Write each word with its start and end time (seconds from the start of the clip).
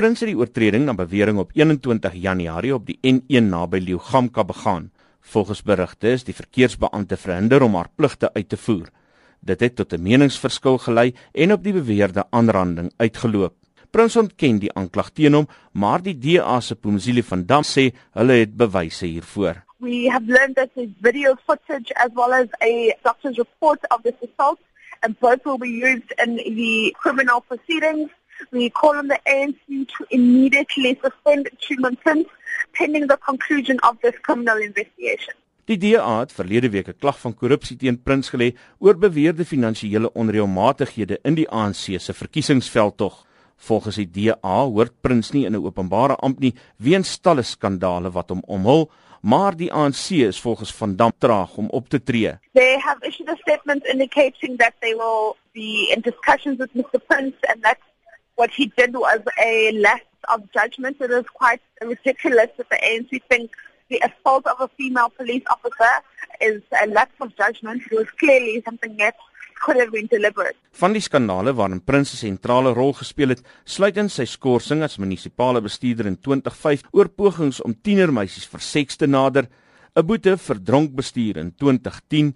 Prins 0.00 0.22
het 0.22 0.30
die 0.30 0.38
oortreding 0.40 0.86
na 0.88 0.94
bewering 0.96 1.36
op 1.42 1.50
21 1.52 2.14
Januarie 2.16 2.70
op 2.72 2.86
die 2.88 2.96
N1 3.04 3.50
naby 3.50 3.82
Leeugamka 3.84 4.46
begaan. 4.48 4.86
Volgens 5.32 5.60
berigte 5.60 6.14
is 6.16 6.22
die 6.24 6.32
verkeersbeampte 6.32 7.18
verhinder 7.20 7.60
om 7.66 7.74
haar 7.76 7.90
pligte 8.00 8.30
uit 8.32 8.48
te 8.48 8.56
voer. 8.56 8.86
Dit 9.44 9.60
het 9.60 9.74
tot 9.76 9.92
'n 9.92 10.02
meningsverskil 10.02 10.78
gelei 10.78 11.12
en 11.32 11.52
op 11.52 11.62
die 11.62 11.72
beweerde 11.72 12.24
aanranding 12.30 12.90
uitgeloop. 12.96 13.54
Prins 13.90 14.16
ontken 14.16 14.58
die 14.58 14.72
aanklag 14.72 15.10
teen 15.10 15.34
hom, 15.34 15.48
maar 15.72 16.02
die 16.02 16.18
DA 16.18 16.60
se 16.60 16.74
Pumzile 16.76 17.22
van 17.22 17.44
Dam 17.44 17.62
sê 17.62 17.92
hulle 18.12 18.32
het 18.32 18.56
bewyse 18.56 19.06
hiervoor. 19.06 19.64
We 19.76 20.08
have 20.10 20.24
learned 20.26 20.56
that 20.56 20.70
there's 20.74 20.96
video 21.00 21.34
footage 21.46 21.94
as 21.94 22.10
well 22.14 22.32
as 22.32 22.48
a 22.62 22.96
doctor's 23.02 23.36
report 23.36 23.80
of 23.90 24.00
this 24.02 24.16
assault 24.22 24.60
and 25.02 25.18
both 25.18 25.44
will 25.44 25.58
be 25.58 25.84
used 25.92 26.12
in 26.24 26.36
the 26.36 26.94
criminal 27.00 27.40
proceedings. 27.48 28.10
We 28.50 28.70
call 28.70 28.96
on 28.96 29.08
the 29.08 29.20
ANC 29.24 29.86
to 29.96 30.04
immediately 30.08 30.98
suspend 31.02 31.50
Truman 31.60 31.96
Prince 31.96 32.28
pending 32.72 33.06
the 33.06 33.18
conclusion 33.18 33.78
of 33.80 33.96
this 34.00 34.14
criminal 34.22 34.58
investigation. 34.58 35.34
Die 35.70 35.78
DA 35.78 36.18
het 36.18 36.32
verlede 36.32 36.70
week 36.70 36.88
'n 36.88 36.98
klag 36.98 37.18
van 37.20 37.34
korrupsie 37.34 37.76
teen 37.76 38.02
Prins 38.02 38.30
gelê 38.30 38.56
oor 38.78 38.98
beweerde 38.98 39.44
finansiële 39.44 40.12
onreëlmatighede 40.12 41.18
in 41.22 41.34
die 41.34 41.48
ANC 41.48 42.00
se 42.00 42.12
verkiesingsveldtog. 42.12 43.26
Volgens 43.56 43.96
die 43.96 44.10
DA 44.10 44.64
hoort 44.64 44.92
Prins 45.00 45.30
nie 45.30 45.44
in 45.44 45.52
'n 45.52 45.64
openbare 45.64 46.16
ampt 46.16 46.40
nie 46.40 46.54
weens 46.76 47.18
talle 47.18 47.42
skandale 47.42 48.10
wat 48.10 48.28
hom 48.28 48.42
omhul, 48.46 48.90
maar 49.20 49.56
die 49.56 49.72
ANC 49.72 50.10
is 50.10 50.40
volgens 50.40 50.74
Van 50.74 50.96
Dam 50.96 51.12
traag 51.18 51.56
om 51.56 51.68
op 51.68 51.88
te 51.88 52.02
tree. 52.02 52.38
They 52.52 52.78
have 52.78 53.06
issued 53.06 53.28
a 53.28 53.36
statement 53.36 53.86
indicating 53.86 54.58
that 54.58 54.72
they 54.80 54.94
will 54.96 55.36
be 55.52 55.92
in 55.94 56.00
discussions 56.00 56.58
with 56.58 56.70
Mr 56.74 57.00
Prince 57.06 57.36
and 57.40 57.62
that 57.62 57.78
what 58.40 58.50
he 58.58 58.66
did 58.80 58.92
was 59.06 59.20
a 59.52 59.72
lapse 59.86 60.22
of 60.32 60.38
judgment. 60.58 60.96
It 61.06 61.12
is 61.20 61.26
quite 61.40 61.62
ridiculous 61.92 62.50
that 62.56 62.68
the 62.72 62.80
ANC 62.90 63.12
think 63.30 63.50
the 63.92 64.00
assault 64.08 64.44
of 64.52 64.56
a 64.66 64.68
female 64.78 65.10
police 65.20 65.44
officer 65.54 65.94
is 66.40 66.62
a 66.84 66.86
lapse 66.98 67.18
of 67.20 67.36
judgment. 67.36 67.82
It 67.90 67.96
was 68.02 68.10
clearly 68.22 68.62
something 68.64 68.96
that 69.02 69.16
could 69.62 69.76
have 69.76 69.92
been 69.92 70.08
deliberate. 70.16 70.56
Van 70.80 70.94
die 70.96 71.04
skandale 71.04 71.52
waarin 71.58 71.84
Prins 71.84 72.14
'n 72.14 72.20
sentrale 72.24 72.72
rol 72.80 72.94
gespeel 73.02 73.34
het, 73.34 73.42
sluit 73.64 73.96
in 74.02 74.08
sy 74.08 74.24
skorsing 74.24 74.82
as 74.82 74.96
munisipale 74.96 75.60
bestuurder 75.60 76.06
in 76.06 76.16
2005 76.16 76.86
oor 76.96 77.08
pogings 77.08 77.60
om 77.60 77.76
tienermeisies 77.84 78.48
vir 78.52 78.62
seks 78.74 78.96
te 78.96 79.06
nader, 79.06 79.44
'n 79.96 80.06
boete 80.06 80.38
vir 80.46 80.58
dronk 80.68 80.96
bestuur 80.96 81.36
in 81.36 81.52
2010 81.52 82.32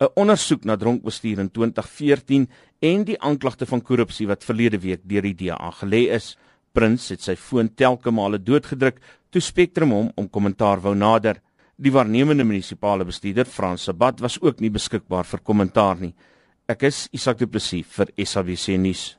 'n 0.00 0.12
ondersoek 0.14 0.64
na 0.64 0.76
dronkbestuur 0.76 1.38
in 1.38 1.50
2014 1.50 2.48
en 2.80 3.04
die 3.04 3.20
aanklagte 3.20 3.66
van 3.66 3.82
korrupsie 3.82 4.26
wat 4.26 4.44
verlede 4.44 4.78
week 4.78 5.00
deur 5.04 5.22
die 5.22 5.34
DA 5.34 5.70
gelê 5.80 6.12
is. 6.12 6.36
Prins 6.72 7.08
het 7.08 7.22
sy 7.22 7.36
foon 7.36 7.74
telke 7.74 8.10
male 8.10 8.38
doodgedruk 8.38 9.00
toe 9.30 9.40
Spectrum 9.40 9.90
hom 9.90 10.12
om 10.16 10.28
kommentaar 10.28 10.80
wou 10.80 10.94
nader. 10.94 11.40
Die 11.76 11.92
waarnemende 11.92 12.44
munisipale 12.44 13.04
bestuurder 13.04 13.44
Frans 13.44 13.84
Sabat 13.84 14.20
was 14.20 14.40
ook 14.40 14.60
nie 14.60 14.70
beskikbaar 14.70 15.24
vir 15.24 15.40
kommentaar 15.40 16.00
nie. 16.00 16.14
Ek 16.68 16.82
is 16.82 17.08
Isak 17.12 17.38
Du 17.38 17.46
Plessis 17.46 17.86
vir 17.86 18.12
SABC 18.16 18.76
nuus. 18.76 19.16